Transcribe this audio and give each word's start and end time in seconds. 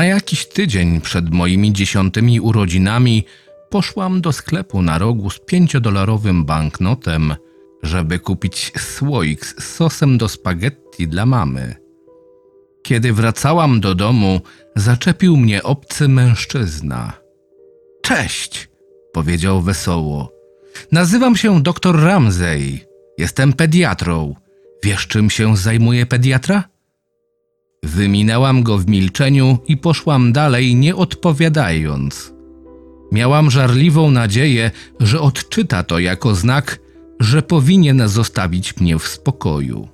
Na 0.00 0.06
jakiś 0.06 0.46
tydzień 0.46 1.00
przed 1.00 1.30
moimi 1.30 1.72
dziesiątymi 1.72 2.40
urodzinami 2.40 3.24
poszłam 3.70 4.20
do 4.20 4.32
sklepu 4.32 4.82
na 4.82 4.98
rogu 4.98 5.30
z 5.30 5.38
pięciodolarowym 5.38 6.44
banknotem, 6.44 7.34
żeby 7.82 8.18
kupić 8.18 8.72
słoik 8.78 9.46
z 9.46 9.64
sosem 9.64 10.18
do 10.18 10.28
spaghetti 10.28 11.08
dla 11.08 11.26
mamy. 11.26 11.74
Kiedy 12.82 13.12
wracałam 13.12 13.80
do 13.80 13.94
domu, 13.94 14.40
zaczepił 14.76 15.36
mnie 15.36 15.62
obcy 15.62 16.08
mężczyzna. 16.08 17.12
Cześć, 18.02 18.68
powiedział 19.12 19.62
wesoło. 19.62 20.32
Nazywam 20.92 21.36
się 21.36 21.62
dr 21.62 22.02
Ramsey. 22.02 22.80
Jestem 23.18 23.52
pediatrą. 23.52 24.34
Wiesz, 24.82 25.06
czym 25.06 25.30
się 25.30 25.56
zajmuje 25.56 26.06
pediatra? 26.06 26.64
Wyminęłam 27.84 28.62
go 28.62 28.78
w 28.78 28.86
milczeniu 28.88 29.58
i 29.68 29.76
poszłam 29.76 30.32
dalej, 30.32 30.76
nie 30.76 30.96
odpowiadając. 30.96 32.32
Miałam 33.12 33.50
żarliwą 33.50 34.10
nadzieję, 34.10 34.70
że 35.00 35.20
odczyta 35.20 35.82
to 35.82 35.98
jako 35.98 36.34
znak, 36.34 36.78
że 37.20 37.42
powinien 37.42 38.08
zostawić 38.08 38.76
mnie 38.76 38.98
w 38.98 39.08
spokoju. 39.08 39.88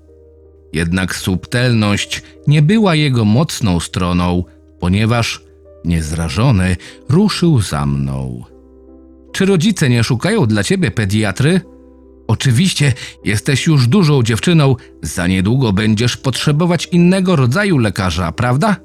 Jednak 0.73 1.17
subtelność 1.17 2.23
nie 2.47 2.63
była 2.63 2.95
jego 2.95 3.25
mocną 3.25 3.81
stroną, 3.81 4.45
ponieważ, 4.81 5.45
niezrażony, 5.85 6.77
ruszył 7.09 7.61
za 7.61 7.87
mną. 7.87 8.45
Czy 9.33 9.47
rodzice 9.47 9.89
nie 9.89 10.05
szukają 10.05 10.47
dla 10.47 10.65
ciebie 10.65 10.91
pediatry? 10.91 11.61
Oczywiście, 12.27 12.93
jesteś 13.25 13.67
już 13.67 13.87
dużą 13.87 14.23
dziewczyną, 14.23 14.77
za 15.03 15.27
niedługo 15.27 15.73
będziesz 15.73 16.17
potrzebować 16.17 16.87
innego 16.87 17.37
rodzaju 17.37 17.79
lekarza, 17.79 18.33
prawda? 18.33 18.77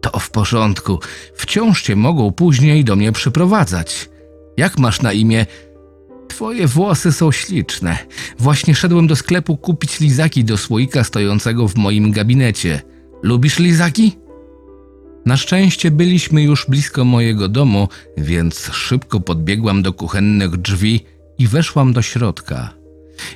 To 0.00 0.18
w 0.18 0.30
porządku, 0.30 1.00
wciąż 1.34 1.82
cię 1.82 1.96
mogą 1.96 2.32
później 2.32 2.84
do 2.84 2.96
mnie 2.96 3.12
przyprowadzać. 3.12 4.08
Jak 4.56 4.78
masz 4.78 5.02
na 5.02 5.12
imię? 5.12 5.46
Twoje 6.28 6.66
włosy 6.66 7.12
są 7.12 7.32
śliczne. 7.32 7.98
Właśnie 8.38 8.74
szedłem 8.74 9.06
do 9.06 9.16
sklepu 9.16 9.56
kupić 9.56 10.00
lizaki 10.00 10.44
do 10.44 10.56
słoika 10.56 11.04
stojącego 11.04 11.68
w 11.68 11.76
moim 11.76 12.12
gabinecie. 12.12 12.82
Lubisz 13.22 13.58
lizaki? 13.58 14.16
Na 15.26 15.36
szczęście 15.36 15.90
byliśmy 15.90 16.42
już 16.42 16.66
blisko 16.68 17.04
mojego 17.04 17.48
domu, 17.48 17.88
więc 18.16 18.70
szybko 18.72 19.20
podbiegłam 19.20 19.82
do 19.82 19.92
kuchennych 19.92 20.56
drzwi 20.56 21.04
i 21.38 21.46
weszłam 21.46 21.92
do 21.92 22.02
środka. 22.02 22.70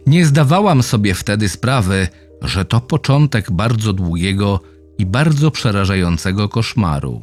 Nie 0.06 0.26
zdawałam 0.26 0.82
sobie 0.82 1.14
wtedy 1.14 1.48
sprawy, 1.48 2.08
że 2.42 2.64
to 2.64 2.80
początek 2.80 3.50
bardzo 3.50 3.92
długiego 3.92 4.60
i 4.98 5.06
bardzo 5.06 5.50
przerażającego 5.50 6.48
koszmaru. 6.48 7.22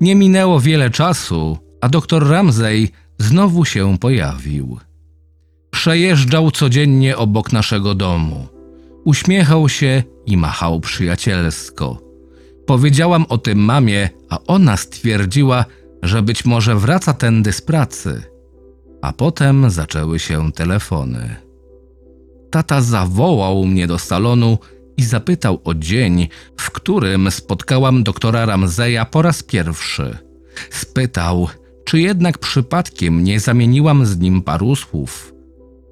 Nie 0.00 0.14
minęło 0.14 0.60
wiele 0.60 0.90
czasu, 0.90 1.58
a 1.80 1.88
doktor 1.88 2.28
Ramsey 2.28 2.88
znowu 3.18 3.64
się 3.64 3.98
pojawił. 3.98 4.78
Przejeżdżał 5.70 6.50
codziennie 6.50 7.16
obok 7.16 7.52
naszego 7.52 7.94
domu. 7.94 8.48
Uśmiechał 9.04 9.68
się 9.68 10.02
i 10.26 10.36
machał 10.36 10.80
przyjacielsko. 10.80 11.98
Powiedziałam 12.66 13.26
o 13.28 13.38
tym 13.38 13.58
mamie, 13.58 14.08
a 14.28 14.38
ona 14.46 14.76
stwierdziła, 14.76 15.64
że 16.02 16.22
być 16.22 16.44
może 16.44 16.76
wraca 16.76 17.12
tędy 17.12 17.52
z 17.52 17.60
pracy. 17.60 18.22
A 19.02 19.12
potem 19.12 19.70
zaczęły 19.70 20.18
się 20.18 20.52
telefony. 20.52 21.36
Tata 22.50 22.80
zawołał 22.80 23.64
mnie 23.64 23.86
do 23.86 23.98
salonu 23.98 24.58
i 24.96 25.04
zapytał 25.04 25.60
o 25.64 25.74
dzień, 25.74 26.28
w 26.56 26.70
którym 26.70 27.30
spotkałam 27.30 28.02
doktora 28.02 28.46
Ramzeja 28.46 29.04
po 29.04 29.22
raz 29.22 29.42
pierwszy. 29.42 30.18
Spytał, 30.70 31.48
czy 31.84 32.00
jednak 32.00 32.38
przypadkiem 32.38 33.24
nie 33.24 33.40
zamieniłam 33.40 34.06
z 34.06 34.18
nim 34.18 34.42
paru 34.42 34.76
słów. 34.76 35.34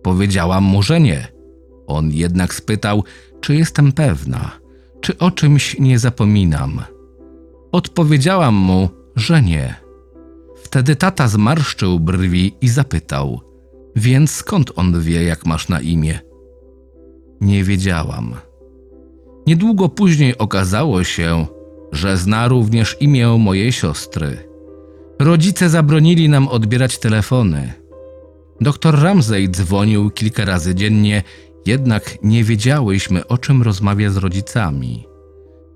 Powiedziałam 0.02 0.64
mu, 0.64 0.82
że 0.82 1.00
nie. 1.00 1.28
On 1.86 2.10
jednak 2.10 2.54
spytał, 2.54 3.04
czy 3.40 3.54
jestem 3.54 3.92
pewna, 3.92 4.50
czy 5.00 5.18
o 5.18 5.30
czymś 5.30 5.78
nie 5.78 5.98
zapominam. 5.98 6.82
Odpowiedziałam 7.72 8.54
mu, 8.54 8.88
że 9.16 9.42
nie. 9.42 9.87
Wtedy 10.68 10.96
tata 10.96 11.28
zmarszczył 11.28 12.00
brwi 12.00 12.54
i 12.60 12.68
zapytał: 12.68 13.40
Więc 13.96 14.30
skąd 14.30 14.72
on 14.76 15.00
wie, 15.00 15.24
jak 15.24 15.46
masz 15.46 15.68
na 15.68 15.80
imię? 15.80 16.20
Nie 17.40 17.64
wiedziałam. 17.64 18.34
Niedługo 19.46 19.88
później 19.88 20.38
okazało 20.38 21.04
się, 21.04 21.46
że 21.92 22.16
zna 22.16 22.48
również 22.48 22.96
imię 23.00 23.28
mojej 23.28 23.72
siostry. 23.72 24.36
Rodzice 25.18 25.68
zabronili 25.68 26.28
nam 26.28 26.48
odbierać 26.48 26.98
telefony. 26.98 27.72
Doktor 28.60 29.02
Ramsey 29.02 29.48
dzwonił 29.48 30.10
kilka 30.10 30.44
razy 30.44 30.74
dziennie, 30.74 31.22
jednak 31.66 32.18
nie 32.22 32.44
wiedziałyśmy, 32.44 33.26
o 33.26 33.38
czym 33.38 33.62
rozmawia 33.62 34.10
z 34.10 34.16
rodzicami. 34.16 35.06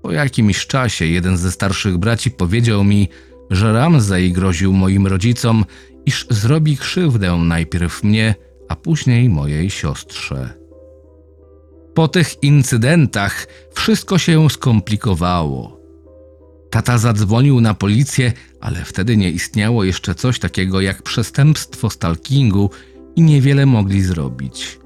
Po 0.01 0.11
jakimś 0.11 0.67
czasie 0.67 1.05
jeden 1.05 1.37
ze 1.37 1.51
starszych 1.51 1.97
braci 1.97 2.31
powiedział 2.31 2.83
mi, 2.83 3.09
że 3.53 3.73
Ramsey 3.73 4.31
groził 4.31 4.73
moim 4.73 5.07
rodzicom, 5.07 5.65
iż 6.05 6.27
zrobi 6.29 6.77
krzywdę 6.77 7.37
najpierw 7.37 8.03
mnie, 8.03 8.35
a 8.69 8.75
później 8.75 9.29
mojej 9.29 9.69
siostrze. 9.69 10.49
Po 11.93 12.07
tych 12.07 12.43
incydentach 12.43 13.47
wszystko 13.73 14.17
się 14.17 14.49
skomplikowało. 14.49 15.79
Tata 16.69 16.97
zadzwonił 16.97 17.61
na 17.61 17.73
policję, 17.73 18.33
ale 18.61 18.85
wtedy 18.85 19.17
nie 19.17 19.31
istniało 19.31 19.83
jeszcze 19.83 20.15
coś 20.15 20.39
takiego 20.39 20.81
jak 20.81 21.03
przestępstwo 21.03 21.89
stalkingu 21.89 22.69
i 23.15 23.21
niewiele 23.21 23.65
mogli 23.65 24.01
zrobić. 24.01 24.79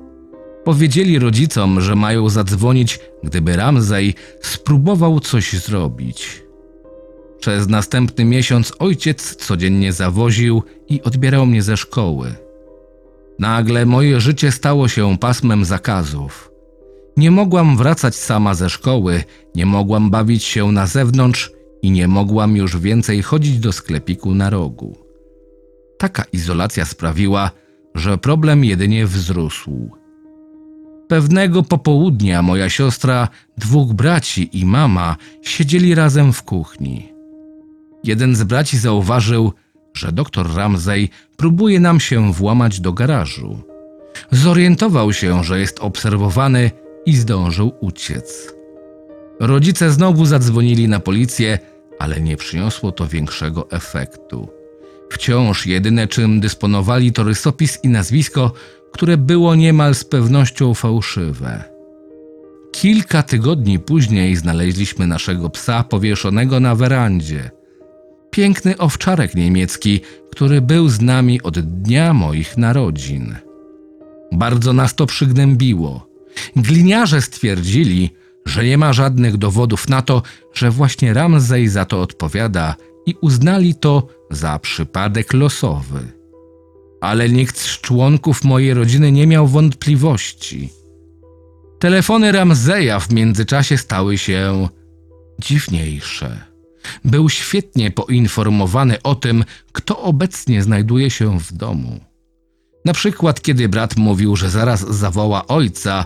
Powiedzieli 0.63 1.19
rodzicom, 1.19 1.81
że 1.81 1.95
mają 1.95 2.29
zadzwonić, 2.29 2.99
gdyby 3.23 3.55
Ramsey 3.55 4.13
spróbował 4.41 5.19
coś 5.19 5.53
zrobić. 5.53 6.46
Przez 7.39 7.67
następny 7.67 8.25
miesiąc 8.25 8.73
ojciec 8.79 9.35
codziennie 9.35 9.93
zawoził 9.93 10.63
i 10.89 11.01
odbierał 11.01 11.45
mnie 11.45 11.61
ze 11.61 11.77
szkoły. 11.77 12.35
Nagle 13.39 13.85
moje 13.85 14.21
życie 14.21 14.51
stało 14.51 14.87
się 14.87 15.17
pasmem 15.17 15.65
zakazów. 15.65 16.51
Nie 17.17 17.31
mogłam 17.31 17.77
wracać 17.77 18.15
sama 18.15 18.53
ze 18.53 18.69
szkoły, 18.69 19.23
nie 19.55 19.65
mogłam 19.65 20.09
bawić 20.09 20.43
się 20.43 20.71
na 20.71 20.87
zewnątrz 20.87 21.51
i 21.81 21.91
nie 21.91 22.07
mogłam 22.07 22.55
już 22.55 22.77
więcej 22.77 23.21
chodzić 23.21 23.59
do 23.59 23.71
sklepiku 23.71 24.35
na 24.35 24.49
rogu. 24.49 24.97
Taka 25.97 26.23
izolacja 26.33 26.85
sprawiła, 26.85 27.51
że 27.95 28.17
problem 28.17 28.65
jedynie 28.65 29.07
wzrósł. 29.07 29.89
Pewnego 31.07 31.63
popołudnia 31.63 32.41
moja 32.41 32.69
siostra, 32.69 33.27
dwóch 33.57 33.93
braci 33.93 34.49
i 34.59 34.65
mama 34.65 35.15
siedzieli 35.41 35.95
razem 35.95 36.33
w 36.33 36.43
kuchni. 36.43 37.16
Jeden 38.07 38.35
z 38.35 38.43
braci 38.43 38.77
zauważył, 38.77 39.53
że 39.93 40.11
doktor 40.11 40.55
Ramsey 40.55 41.09
próbuje 41.37 41.79
nam 41.79 41.99
się 41.99 42.33
włamać 42.33 42.79
do 42.79 42.93
garażu. 42.93 43.59
Zorientował 44.31 45.13
się, 45.13 45.43
że 45.43 45.59
jest 45.59 45.79
obserwowany 45.79 46.71
i 47.05 47.15
zdążył 47.15 47.71
uciec. 47.79 48.53
Rodzice 49.39 49.91
znowu 49.91 50.25
zadzwonili 50.25 50.87
na 50.87 50.99
policję, 50.99 51.59
ale 51.99 52.21
nie 52.21 52.37
przyniosło 52.37 52.91
to 52.91 53.07
większego 53.07 53.71
efektu. 53.71 54.49
Wciąż 55.11 55.65
jedyne 55.65 56.07
czym 56.07 56.39
dysponowali 56.39 57.11
to 57.11 57.23
rysopis 57.23 57.79
i 57.83 57.89
nazwisko, 57.89 58.51
które 58.91 59.17
było 59.17 59.55
niemal 59.55 59.95
z 59.95 60.03
pewnością 60.03 60.73
fałszywe. 60.73 61.63
Kilka 62.71 63.23
tygodni 63.23 63.79
później 63.79 64.35
znaleźliśmy 64.35 65.07
naszego 65.07 65.49
psa 65.49 65.83
powieszonego 65.83 66.59
na 66.59 66.75
werandzie. 66.75 67.56
Piękny 68.37 68.77
owczarek 68.77 69.35
niemiecki, 69.35 70.01
który 70.31 70.61
był 70.61 70.89
z 70.89 71.01
nami 71.01 71.41
od 71.41 71.59
dnia 71.59 72.13
moich 72.13 72.57
narodzin. 72.57 73.35
Bardzo 74.31 74.73
nas 74.73 74.95
to 74.95 75.05
przygnębiło. 75.05 76.07
Gliniarze 76.55 77.21
stwierdzili, 77.21 78.09
że 78.45 78.65
nie 78.65 78.77
ma 78.77 78.93
żadnych 78.93 79.37
dowodów 79.37 79.89
na 79.89 80.01
to, 80.01 80.21
że 80.53 80.71
właśnie 80.71 81.13
Ramsey 81.13 81.67
za 81.67 81.85
to 81.85 82.01
odpowiada 82.01 82.75
i 83.05 83.15
uznali 83.21 83.75
to 83.75 84.07
za 84.31 84.59
przypadek 84.59 85.33
losowy. 85.33 85.99
Ale 87.01 87.29
nikt 87.29 87.57
z 87.57 87.81
członków 87.81 88.43
mojej 88.43 88.73
rodziny 88.73 89.11
nie 89.11 89.27
miał 89.27 89.47
wątpliwości. 89.47 90.69
Telefony 91.79 92.31
Ramseya 92.31 92.99
w 93.01 93.13
międzyczasie 93.13 93.77
stały 93.77 94.17
się 94.17 94.67
dziwniejsze. 95.39 96.46
Był 97.05 97.29
świetnie 97.29 97.91
poinformowany 97.91 99.01
o 99.01 99.15
tym, 99.15 99.43
kto 99.71 100.01
obecnie 100.01 100.63
znajduje 100.63 101.09
się 101.09 101.39
w 101.39 101.53
domu. 101.53 101.99
Na 102.85 102.93
przykład, 102.93 103.41
kiedy 103.41 103.69
brat 103.69 103.97
mówił, 103.97 104.35
że 104.35 104.49
zaraz 104.49 104.79
zawoła 104.79 105.47
ojca, 105.47 106.05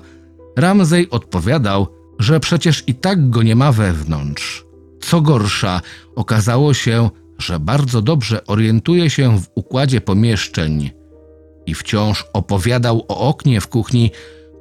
Ramsey 0.57 1.09
odpowiadał, 1.09 1.87
że 2.19 2.39
przecież 2.39 2.83
i 2.87 2.95
tak 2.95 3.29
go 3.29 3.43
nie 3.43 3.55
ma 3.55 3.71
wewnątrz. 3.71 4.65
Co 5.01 5.21
gorsza, 5.21 5.81
okazało 6.15 6.73
się, 6.73 7.09
że 7.37 7.59
bardzo 7.59 8.01
dobrze 8.01 8.45
orientuje 8.45 9.09
się 9.09 9.39
w 9.39 9.47
układzie 9.55 10.01
pomieszczeń 10.01 10.91
i 11.65 11.75
wciąż 11.75 12.25
opowiadał 12.33 13.05
o 13.07 13.17
oknie 13.17 13.61
w 13.61 13.67
kuchni, 13.67 14.11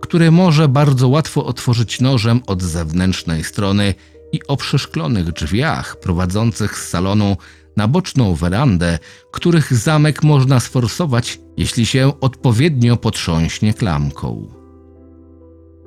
które 0.00 0.30
może 0.30 0.68
bardzo 0.68 1.08
łatwo 1.08 1.44
otworzyć 1.46 2.00
nożem 2.00 2.40
od 2.46 2.62
zewnętrznej 2.62 3.44
strony 3.44 3.94
i 4.32 4.46
o 4.46 4.56
przeszklonych 4.56 5.32
drzwiach 5.32 6.00
prowadzących 6.00 6.78
z 6.78 6.88
salonu 6.88 7.36
na 7.76 7.88
boczną 7.88 8.34
werandę, 8.34 8.98
których 9.32 9.74
zamek 9.74 10.22
można 10.22 10.60
sforsować, 10.60 11.40
jeśli 11.56 11.86
się 11.86 12.20
odpowiednio 12.20 12.96
potrząśnie 12.96 13.74
klamką. 13.74 14.46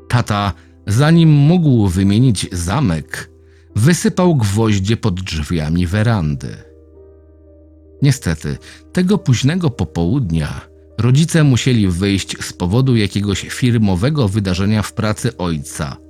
Tata, 0.10 0.54
zanim 0.88 1.30
mógł 1.30 1.88
wymienić 1.88 2.48
zamek, 2.52 3.30
wysypał 3.76 4.36
gwoździe 4.36 4.98
pod 4.98 5.22
drzwiami 5.22 5.88
werandy. 5.88 6.58
Niestety, 8.02 8.58
tego 8.94 9.18
późnego 9.18 9.70
popołudnia 9.70 10.62
rodzice 10.98 11.44
musieli 11.44 11.88
wyjść 11.88 12.44
z 12.44 12.54
powodu 12.54 12.96
jakiegoś 12.96 13.42
firmowego 13.42 14.28
wydarzenia 14.28 14.82
w 14.82 14.94
pracy 14.94 15.38
ojca. 15.38 16.03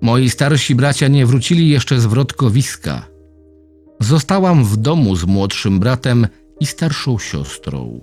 Moi 0.00 0.30
starsi 0.30 0.74
bracia 0.74 1.08
nie 1.08 1.26
wrócili 1.26 1.68
jeszcze 1.68 2.00
z 2.00 2.06
wrotkowiska. 2.06 3.06
Zostałam 4.00 4.64
w 4.64 4.76
domu 4.76 5.16
z 5.16 5.24
młodszym 5.24 5.80
bratem 5.80 6.26
i 6.60 6.66
starszą 6.66 7.18
siostrą. 7.18 8.00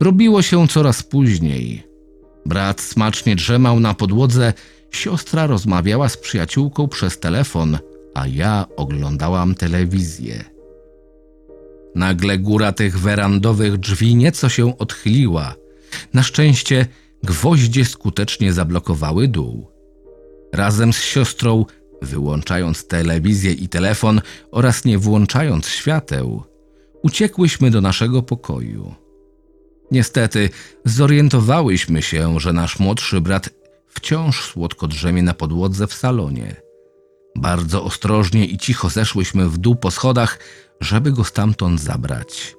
Robiło 0.00 0.42
się 0.42 0.68
coraz 0.68 1.02
później. 1.02 1.82
Brat 2.46 2.80
smacznie 2.80 3.36
drzemał 3.36 3.80
na 3.80 3.94
podłodze, 3.94 4.52
siostra 4.90 5.46
rozmawiała 5.46 6.08
z 6.08 6.16
przyjaciółką 6.16 6.88
przez 6.88 7.18
telefon, 7.18 7.78
a 8.14 8.26
ja 8.26 8.66
oglądałam 8.76 9.54
telewizję. 9.54 10.44
Nagle 11.94 12.38
góra 12.38 12.72
tych 12.72 12.98
werandowych 12.98 13.78
drzwi 13.78 14.16
nieco 14.16 14.48
się 14.48 14.78
odchyliła. 14.78 15.54
Na 16.14 16.22
szczęście 16.22 16.86
gwoździe 17.22 17.84
skutecznie 17.84 18.52
zablokowały 18.52 19.28
dół. 19.28 19.69
Razem 20.52 20.92
z 20.92 21.02
siostrą, 21.02 21.66
wyłączając 22.02 22.86
telewizję 22.86 23.52
i 23.52 23.68
telefon 23.68 24.20
oraz 24.50 24.84
nie 24.84 24.98
włączając 24.98 25.68
świateł, 25.68 26.44
uciekłyśmy 27.02 27.70
do 27.70 27.80
naszego 27.80 28.22
pokoju. 28.22 28.94
Niestety 29.90 30.50
zorientowałyśmy 30.84 32.02
się, 32.02 32.40
że 32.40 32.52
nasz 32.52 32.78
młodszy 32.78 33.20
brat 33.20 33.50
wciąż 33.88 34.44
słodko 34.44 34.86
drzemie 34.86 35.22
na 35.22 35.34
podłodze 35.34 35.86
w 35.86 35.94
salonie. 35.94 36.56
Bardzo 37.36 37.84
ostrożnie 37.84 38.46
i 38.46 38.58
cicho 38.58 38.88
zeszłyśmy 38.88 39.48
w 39.48 39.58
dół 39.58 39.76
po 39.76 39.90
schodach, 39.90 40.38
żeby 40.80 41.12
go 41.12 41.24
stamtąd 41.24 41.80
zabrać. 41.80 42.56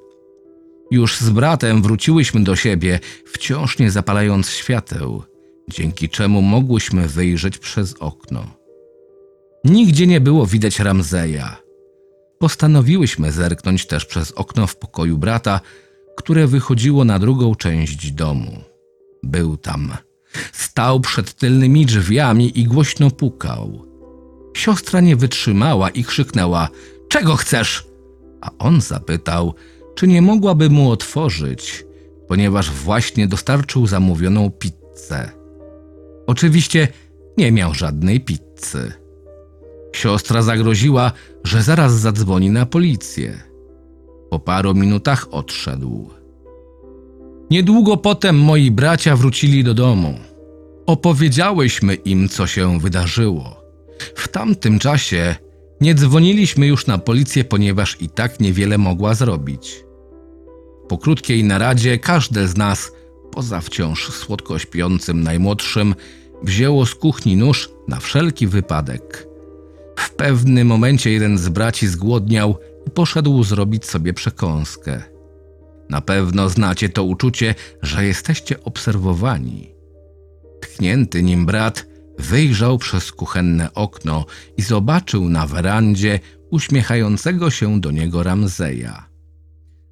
Już 0.92 1.18
z 1.18 1.30
bratem 1.30 1.82
wróciłyśmy 1.82 2.44
do 2.44 2.56
siebie, 2.56 3.00
wciąż 3.26 3.80
nie 3.80 3.92
zapalając 3.92 4.50
świateł, 4.50 5.24
dzięki 5.74 6.10
czemu 6.10 6.42
mogłyśmy 6.42 7.08
wyjrzeć 7.08 7.58
przez 7.58 7.94
okno. 7.94 8.62
Nigdzie 9.66 10.08
nie 10.08 10.22
było 10.22 10.46
widać 10.46 10.80
Ramzeja. 10.80 11.58
Postanowiłyśmy 12.40 13.32
zerknąć 13.32 13.86
też 13.86 14.06
przez 14.06 14.32
okno 14.32 14.68
w 14.68 14.76
pokoju 14.76 15.18
brata, 15.18 15.60
które 16.18 16.48
wychodziło 16.48 17.06
na 17.06 17.20
drugą 17.20 17.56
część 17.56 18.12
domu. 18.12 18.52
Był 19.24 19.58
tam. 19.58 19.94
Stał 20.54 21.00
przed 21.00 21.34
tylnymi 21.34 21.86
drzwiami 21.86 22.60
i 22.60 22.64
głośno 22.64 23.12
pukał. 23.12 23.86
Siostra 24.54 25.02
nie 25.02 25.16
wytrzymała 25.16 25.90
i 25.90 26.04
krzyknęła: 26.04 26.70
Czego 27.10 27.36
chcesz? 27.36 27.88
A 28.42 28.52
on 28.60 28.82
zapytał, 28.82 29.54
czy 29.96 30.08
nie 30.08 30.22
mogłaby 30.22 30.70
mu 30.70 30.92
otworzyć, 30.92 31.86
ponieważ 32.28 32.72
właśnie 32.72 33.28
dostarczył 33.28 33.88
zamówioną 33.88 34.52
pizzę. 34.52 35.41
Oczywiście 36.28 36.88
nie 37.38 37.52
miał 37.52 37.74
żadnej 37.74 38.20
pizzy. 38.20 38.94
Siostra 39.96 40.42
zagroziła, 40.42 41.12
że 41.44 41.64
zaraz 41.64 41.94
zadzwoni 41.94 42.50
na 42.50 42.66
policję. 42.66 43.44
Po 44.30 44.40
paru 44.40 44.76
minutach 44.76 45.28
odszedł. 45.32 46.10
Niedługo 47.50 47.98
potem 47.98 48.40
moi 48.40 48.72
bracia 48.72 49.16
wrócili 49.16 49.64
do 49.64 49.74
domu. 49.74 50.14
Opowiedziałyśmy 50.86 51.94
im, 51.96 52.30
co 52.30 52.48
się 52.48 52.80
wydarzyło. 52.80 53.62
W 54.16 54.28
tamtym 54.28 54.80
czasie 54.80 55.36
nie 55.82 55.96
dzwoniliśmy 55.96 56.68
już 56.68 56.88
na 56.88 56.98
policję, 56.98 57.44
ponieważ 57.44 57.98
i 58.02 58.10
tak 58.10 58.40
niewiele 58.40 58.78
mogła 58.78 59.14
zrobić. 59.14 59.84
Po 60.88 60.98
krótkiej 60.98 61.44
naradzie 61.44 62.00
każde 62.00 62.48
z 62.48 62.58
nas, 62.58 62.92
poza 63.32 63.62
wciąż 63.62 64.12
słodko 64.12 64.60
śpiącym 64.60 65.24
najmłodszym, 65.24 65.96
wzięło 66.44 66.86
z 66.86 66.96
kuchni 66.96 67.36
nóż 67.36 67.70
na 67.88 68.00
wszelki 68.00 68.48
wypadek. 68.48 69.28
W 70.00 70.10
pewnym 70.10 70.68
momencie 70.68 71.12
jeden 71.12 71.38
z 71.38 71.50
braci 71.50 71.88
zgłodniał 71.88 72.58
i 72.88 72.92
poszedł 72.92 73.44
zrobić 73.44 73.86
sobie 73.86 74.14
przekąskę. 74.14 75.04
Na 75.90 76.02
pewno 76.02 76.50
znacie 76.50 76.90
to 76.90 77.04
uczucie, 77.04 77.56
że 77.82 78.06
jesteście 78.06 78.64
obserwowani. 78.64 79.72
Tknięty 80.62 81.24
nim 81.24 81.46
brat 81.46 81.88
wyjrzał 82.20 82.78
przez 82.78 83.12
kuchenne 83.12 83.74
okno 83.74 84.26
i 84.58 84.62
zobaczył 84.62 85.30
na 85.30 85.48
werandzie 85.48 86.20
uśmiechającego 86.52 87.50
się 87.50 87.82
do 87.82 87.92
niego 87.92 88.24
Ramzeja. 88.24 89.10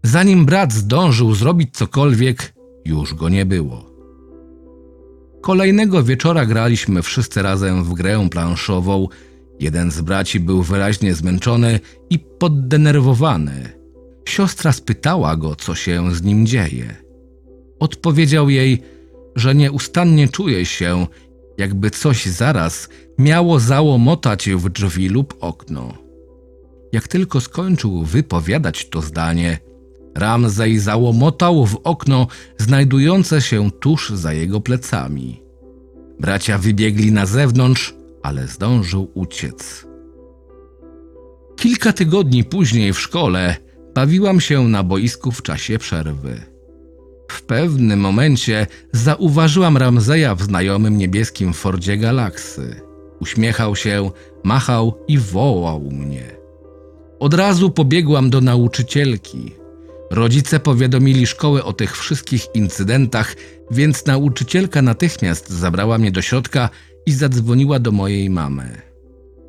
Zanim 0.03 0.45
brat 0.45 0.73
zdążył 0.73 1.35
zrobić 1.35 1.69
cokolwiek, 1.73 2.53
już 2.89 3.13
go 3.13 3.29
nie 3.29 3.45
było. 3.45 3.89
Kolejnego 5.41 6.03
wieczora 6.03 6.45
graliśmy 6.45 7.01
wszyscy 7.01 7.41
razem 7.41 7.83
w 7.83 7.93
grę 7.93 8.27
planszową. 8.31 9.07
Jeden 9.59 9.91
z 9.91 10.01
braci 10.01 10.39
był 10.39 10.63
wyraźnie 10.63 11.13
zmęczony 11.13 11.79
i 12.09 12.19
poddenerwowany. 12.19 13.69
Siostra 14.27 14.71
spytała 14.71 15.35
go, 15.35 15.55
co 15.55 15.75
się 15.75 16.15
z 16.15 16.23
nim 16.23 16.45
dzieje. 16.45 16.95
Odpowiedział 17.79 18.49
jej, 18.49 18.81
że 19.35 19.55
nieustannie 19.55 20.27
czuje 20.27 20.65
się, 20.65 21.07
jakby 21.57 21.91
coś 21.91 22.25
zaraz 22.25 22.89
miało 23.17 23.59
załomotać 23.59 24.49
w 24.49 24.69
drzwi 24.69 25.09
lub 25.09 25.37
okno. 25.39 25.93
Jak 26.91 27.07
tylko 27.07 27.41
skończył 27.41 28.03
wypowiadać 28.03 28.89
to 28.89 29.01
zdanie, 29.01 29.59
Ramzej 30.19 30.79
załomotał 30.79 31.65
w 31.65 31.75
okno 31.83 32.27
znajdujące 32.57 33.41
się 33.41 33.71
tuż 33.71 34.09
za 34.09 34.33
jego 34.33 34.61
plecami. 34.61 35.41
Bracia 36.19 36.57
wybiegli 36.57 37.11
na 37.11 37.25
zewnątrz, 37.25 37.95
ale 38.23 38.47
zdążył 38.47 39.11
uciec. 39.13 39.87
Kilka 41.55 41.93
tygodni 41.93 42.43
później 42.43 42.93
w 42.93 42.99
szkole 42.99 43.55
bawiłam 43.95 44.41
się 44.41 44.67
na 44.67 44.83
boisku 44.83 45.31
w 45.31 45.41
czasie 45.41 45.77
przerwy. 45.77 46.41
W 47.31 47.41
pewnym 47.41 47.99
momencie 47.99 48.67
zauważyłam 48.91 49.77
Ramzeja 49.77 50.35
w 50.35 50.41
znajomym 50.41 50.97
niebieskim 50.97 51.53
Fordzie 51.53 51.97
Galaksy. 51.97 52.81
Uśmiechał 53.21 53.75
się, 53.75 54.11
machał 54.43 54.93
i 55.07 55.17
wołał 55.17 55.81
mnie. 55.81 56.23
Od 57.19 57.33
razu 57.33 57.71
pobiegłam 57.71 58.29
do 58.29 58.41
nauczycielki. 58.41 59.59
Rodzice 60.11 60.59
powiadomili 60.59 61.27
szkołę 61.27 61.63
o 61.63 61.73
tych 61.73 61.97
wszystkich 61.97 62.47
incydentach, 62.53 63.35
więc 63.71 64.05
nauczycielka 64.05 64.81
natychmiast 64.81 65.49
zabrała 65.49 65.97
mnie 65.97 66.11
do 66.11 66.21
środka 66.21 66.69
i 67.05 67.11
zadzwoniła 67.11 67.79
do 67.79 67.91
mojej 67.91 68.29
mamy. 68.29 68.81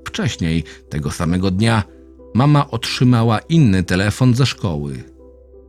Wcześniej, 0.04 0.64
tego 0.88 1.10
samego 1.10 1.50
dnia, 1.50 1.84
mama 2.34 2.70
otrzymała 2.70 3.38
inny 3.38 3.82
telefon 3.84 4.34
ze 4.34 4.46
szkoły. 4.46 5.04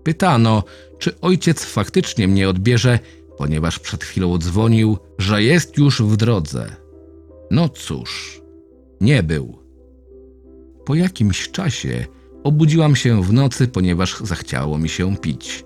Pytano, 0.03 0.63
czy 0.99 1.19
ojciec 1.21 1.65
faktycznie 1.65 2.27
mnie 2.27 2.49
odbierze, 2.49 2.99
ponieważ 3.37 3.79
przed 3.79 4.03
chwilą 4.03 4.37
dzwonił, 4.37 4.97
że 5.17 5.43
jest 5.43 5.77
już 5.77 6.01
w 6.01 6.17
drodze. 6.17 6.75
No 7.51 7.69
cóż, 7.69 8.41
nie 9.01 9.23
był. 9.23 9.59
Po 10.85 10.95
jakimś 10.95 11.49
czasie 11.49 12.05
obudziłam 12.43 12.95
się 12.95 13.23
w 13.23 13.33
nocy, 13.33 13.67
ponieważ 13.67 14.19
zachciało 14.19 14.77
mi 14.77 14.89
się 14.89 15.17
pić. 15.17 15.65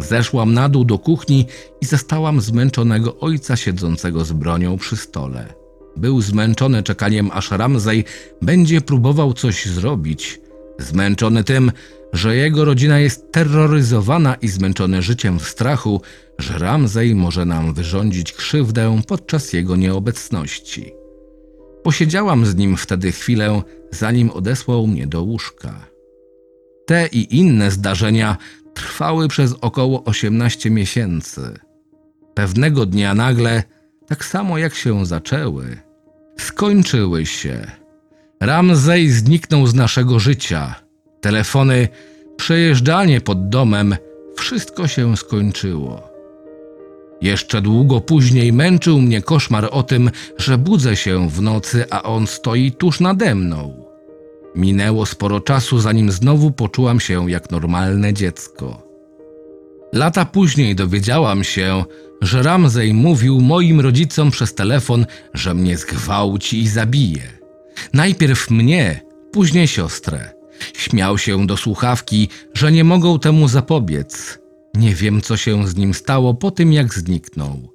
Zeszłam 0.00 0.54
na 0.54 0.68
dół 0.68 0.84
do 0.84 0.98
kuchni 0.98 1.46
i 1.80 1.86
zastałam 1.86 2.40
zmęczonego 2.40 3.18
ojca 3.18 3.56
siedzącego 3.56 4.24
z 4.24 4.32
bronią 4.32 4.78
przy 4.78 4.96
stole. 4.96 5.54
Był 5.96 6.20
zmęczony 6.20 6.82
czekaniem, 6.82 7.30
aż 7.32 7.50
Ramzej 7.50 8.04
będzie 8.42 8.80
próbował 8.80 9.32
coś 9.32 9.66
zrobić. 9.66 10.40
Zmęczony 10.78 11.44
tym, 11.44 11.72
że 12.12 12.36
jego 12.36 12.64
rodzina 12.64 12.98
jest 12.98 13.32
terroryzowana 13.32 14.34
i 14.34 14.48
zmęczony 14.48 15.02
życiem 15.02 15.38
w 15.38 15.48
strachu, 15.48 16.00
że 16.38 16.58
Ramzej 16.58 17.14
może 17.14 17.44
nam 17.44 17.74
wyrządzić 17.74 18.32
krzywdę 18.32 19.00
podczas 19.06 19.52
jego 19.52 19.76
nieobecności. 19.76 21.01
Posiedziałam 21.82 22.46
z 22.46 22.56
nim 22.56 22.76
wtedy 22.76 23.12
chwilę, 23.12 23.62
zanim 23.90 24.30
odesłał 24.30 24.86
mnie 24.86 25.06
do 25.06 25.22
łóżka. 25.22 25.86
Te 26.86 27.06
i 27.06 27.38
inne 27.38 27.70
zdarzenia 27.70 28.36
trwały 28.74 29.28
przez 29.28 29.54
około 29.60 30.04
18 30.04 30.70
miesięcy. 30.70 31.58
Pewnego 32.34 32.86
dnia 32.86 33.14
nagle, 33.14 33.62
tak 34.06 34.24
samo 34.24 34.58
jak 34.58 34.74
się 34.74 35.06
zaczęły, 35.06 35.76
skończyły 36.38 37.26
się. 37.26 37.66
Ramsey 38.40 39.10
zniknął 39.10 39.66
z 39.66 39.74
naszego 39.74 40.18
życia. 40.18 40.74
Telefony, 41.20 41.88
przejeżdżanie 42.36 43.20
pod 43.20 43.48
domem, 43.48 43.96
wszystko 44.36 44.88
się 44.88 45.16
skończyło. 45.16 46.11
Jeszcze 47.22 47.62
długo 47.62 48.00
później 48.00 48.52
męczył 48.52 49.00
mnie 49.00 49.22
koszmar 49.22 49.68
o 49.70 49.82
tym, 49.82 50.10
że 50.38 50.58
budzę 50.58 50.96
się 50.96 51.28
w 51.28 51.42
nocy, 51.42 51.84
a 51.90 52.02
on 52.02 52.26
stoi 52.26 52.72
tuż 52.72 53.00
nade 53.00 53.34
mną. 53.34 53.84
Minęło 54.54 55.06
sporo 55.06 55.40
czasu, 55.40 55.78
zanim 55.78 56.12
znowu 56.12 56.50
poczułam 56.50 57.00
się 57.00 57.30
jak 57.30 57.50
normalne 57.50 58.14
dziecko. 58.14 58.82
Lata 59.92 60.24
później 60.24 60.74
dowiedziałam 60.74 61.44
się, 61.44 61.84
że 62.20 62.42
Ramsey 62.42 62.94
mówił 62.94 63.40
moim 63.40 63.80
rodzicom 63.80 64.30
przez 64.30 64.54
telefon, 64.54 65.06
że 65.34 65.54
mnie 65.54 65.76
zgwałci 65.76 66.60
i 66.60 66.68
zabije. 66.68 67.22
Najpierw 67.92 68.50
mnie, 68.50 69.00
później 69.32 69.68
siostrę. 69.68 70.30
Śmiał 70.74 71.18
się 71.18 71.46
do 71.46 71.56
słuchawki, 71.56 72.28
że 72.54 72.72
nie 72.72 72.84
mogą 72.84 73.18
temu 73.18 73.48
zapobiec. 73.48 74.41
Nie 74.74 74.94
wiem, 74.94 75.20
co 75.20 75.36
się 75.36 75.68
z 75.68 75.76
nim 75.76 75.94
stało 75.94 76.34
po 76.34 76.50
tym, 76.50 76.72
jak 76.72 76.94
zniknął. 76.94 77.68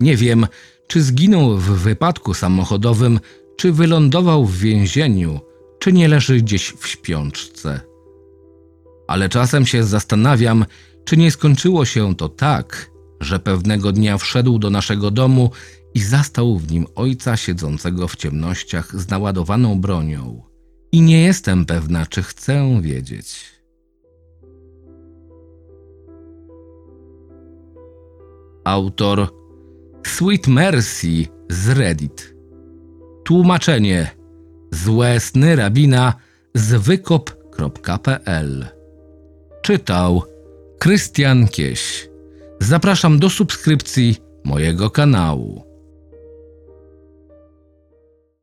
Nie 0.00 0.16
wiem, 0.16 0.46
czy 0.86 1.02
zginął 1.02 1.56
w 1.56 1.70
wypadku 1.70 2.34
samochodowym, 2.34 3.20
czy 3.56 3.72
wylądował 3.72 4.44
w 4.44 4.58
więzieniu, 4.58 5.40
czy 5.78 5.92
nie 5.92 6.08
leży 6.08 6.36
gdzieś 6.36 6.72
w 6.78 6.86
śpiączce. 6.86 7.80
Ale 9.08 9.28
czasem 9.28 9.66
się 9.66 9.84
zastanawiam, 9.84 10.64
czy 11.04 11.16
nie 11.16 11.30
skończyło 11.30 11.84
się 11.84 12.16
to 12.16 12.28
tak, 12.28 12.90
że 13.20 13.38
pewnego 13.38 13.92
dnia 13.92 14.18
wszedł 14.18 14.58
do 14.58 14.70
naszego 14.70 15.10
domu 15.10 15.50
i 15.94 16.00
zastał 16.00 16.58
w 16.58 16.72
nim 16.72 16.86
ojca 16.94 17.36
siedzącego 17.36 18.08
w 18.08 18.16
ciemnościach 18.16 19.00
z 19.00 19.08
naładowaną 19.08 19.80
bronią. 19.80 20.42
I 20.92 21.00
nie 21.00 21.22
jestem 21.22 21.64
pewna, 21.64 22.06
czy 22.06 22.22
chcę 22.22 22.80
wiedzieć. 22.82 23.51
Autor 28.64 29.28
Sweet 30.06 30.48
Mercy 30.48 31.26
z 31.48 31.68
Reddit. 31.68 32.34
Tłumaczenie 33.24 34.10
Złe 34.70 35.20
sny 35.20 35.56
rabina 35.56 36.14
z 36.54 36.74
wykop.pl 36.74 38.66
Czytał 39.62 40.22
Krystian 40.78 41.48
Kieś. 41.48 42.08
Zapraszam 42.60 43.18
do 43.18 43.30
subskrypcji 43.30 44.16
mojego 44.44 44.90
kanału. 44.90 45.71